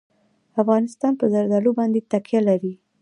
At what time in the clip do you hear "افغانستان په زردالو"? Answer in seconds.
0.61-1.71